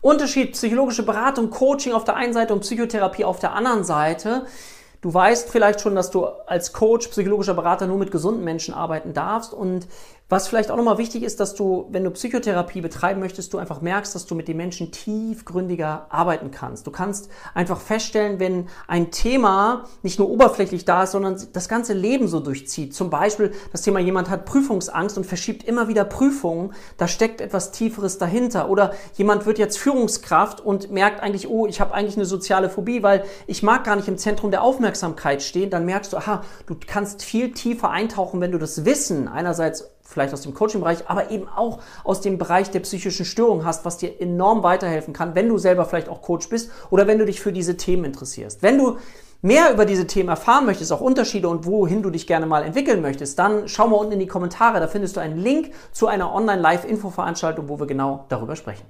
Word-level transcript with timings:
Unterschied 0.00 0.52
psychologische 0.52 1.04
Beratung, 1.04 1.50
Coaching 1.50 1.92
auf 1.92 2.04
der 2.04 2.16
einen 2.16 2.32
Seite 2.32 2.52
und 2.52 2.60
Psychotherapie 2.60 3.24
auf 3.24 3.38
der 3.38 3.52
anderen 3.52 3.84
Seite. 3.84 4.46
Du 5.00 5.12
weißt 5.12 5.50
vielleicht 5.50 5.80
schon, 5.80 5.94
dass 5.94 6.10
du 6.10 6.24
als 6.24 6.72
Coach, 6.72 7.08
psychologischer 7.08 7.54
Berater 7.54 7.86
nur 7.86 7.98
mit 7.98 8.10
gesunden 8.10 8.42
Menschen 8.42 8.72
arbeiten 8.72 9.12
darfst 9.12 9.52
und 9.52 9.86
was 10.30 10.48
vielleicht 10.48 10.70
auch 10.70 10.76
nochmal 10.76 10.96
wichtig 10.96 11.22
ist, 11.22 11.38
dass 11.38 11.54
du, 11.54 11.86
wenn 11.90 12.02
du 12.02 12.10
Psychotherapie 12.10 12.80
betreiben 12.80 13.20
möchtest, 13.20 13.52
du 13.52 13.58
einfach 13.58 13.82
merkst, 13.82 14.14
dass 14.14 14.24
du 14.24 14.34
mit 14.34 14.48
den 14.48 14.56
Menschen 14.56 14.90
tiefgründiger 14.90 16.06
arbeiten 16.08 16.50
kannst. 16.50 16.86
Du 16.86 16.90
kannst 16.90 17.28
einfach 17.52 17.78
feststellen, 17.78 18.40
wenn 18.40 18.68
ein 18.88 19.10
Thema 19.10 19.84
nicht 20.02 20.18
nur 20.18 20.30
oberflächlich 20.30 20.86
da 20.86 21.02
ist, 21.02 21.10
sondern 21.10 21.38
das 21.52 21.68
ganze 21.68 21.92
Leben 21.92 22.26
so 22.26 22.40
durchzieht. 22.40 22.94
Zum 22.94 23.10
Beispiel 23.10 23.52
das 23.70 23.82
Thema, 23.82 24.00
jemand 24.00 24.30
hat 24.30 24.46
Prüfungsangst 24.46 25.18
und 25.18 25.24
verschiebt 25.24 25.62
immer 25.62 25.88
wieder 25.88 26.06
Prüfungen. 26.06 26.72
Da 26.96 27.06
steckt 27.06 27.42
etwas 27.42 27.70
Tieferes 27.70 28.16
dahinter. 28.16 28.70
Oder 28.70 28.94
jemand 29.16 29.44
wird 29.44 29.58
jetzt 29.58 29.76
Führungskraft 29.76 30.62
und 30.62 30.90
merkt 30.90 31.20
eigentlich, 31.20 31.50
oh, 31.50 31.66
ich 31.66 31.82
habe 31.82 31.92
eigentlich 31.92 32.16
eine 32.16 32.24
soziale 32.24 32.70
Phobie, 32.70 33.02
weil 33.02 33.24
ich 33.46 33.62
mag 33.62 33.84
gar 33.84 33.96
nicht 33.96 34.08
im 34.08 34.16
Zentrum 34.16 34.50
der 34.50 34.62
Aufmerksamkeit 34.62 35.42
stehen. 35.42 35.68
Dann 35.68 35.84
merkst 35.84 36.14
du, 36.14 36.16
aha, 36.16 36.42
du 36.64 36.76
kannst 36.86 37.22
viel 37.22 37.52
tiefer 37.52 37.90
eintauchen, 37.90 38.40
wenn 38.40 38.52
du 38.52 38.58
das 38.58 38.86
Wissen 38.86 39.28
einerseits 39.28 39.90
vielleicht 40.04 40.23
aus 40.32 40.42
dem 40.42 40.54
Coaching-Bereich, 40.54 41.08
aber 41.08 41.30
eben 41.30 41.48
auch 41.48 41.80
aus 42.04 42.20
dem 42.20 42.38
Bereich 42.38 42.70
der 42.70 42.80
psychischen 42.80 43.26
Störung 43.26 43.64
hast, 43.64 43.84
was 43.84 43.98
dir 43.98 44.20
enorm 44.20 44.62
weiterhelfen 44.62 45.12
kann, 45.12 45.34
wenn 45.34 45.48
du 45.48 45.58
selber 45.58 45.84
vielleicht 45.84 46.08
auch 46.08 46.22
Coach 46.22 46.48
bist 46.48 46.70
oder 46.90 47.06
wenn 47.06 47.18
du 47.18 47.26
dich 47.26 47.40
für 47.40 47.52
diese 47.52 47.76
Themen 47.76 48.04
interessierst. 48.04 48.62
Wenn 48.62 48.78
du 48.78 48.96
mehr 49.42 49.72
über 49.72 49.84
diese 49.84 50.06
Themen 50.06 50.30
erfahren 50.30 50.64
möchtest, 50.64 50.90
auch 50.90 51.02
Unterschiede 51.02 51.48
und 51.48 51.66
wohin 51.66 52.02
du 52.02 52.08
dich 52.08 52.26
gerne 52.26 52.46
mal 52.46 52.62
entwickeln 52.62 53.02
möchtest, 53.02 53.38
dann 53.38 53.68
schau 53.68 53.88
mal 53.88 53.96
unten 53.96 54.12
in 54.12 54.20
die 54.20 54.26
Kommentare, 54.26 54.80
da 54.80 54.88
findest 54.88 55.16
du 55.16 55.20
einen 55.20 55.38
Link 55.38 55.72
zu 55.92 56.06
einer 56.06 56.34
Online-Live-Info-Veranstaltung, 56.34 57.68
wo 57.68 57.78
wir 57.78 57.86
genau 57.86 58.24
darüber 58.30 58.56
sprechen. 58.56 58.86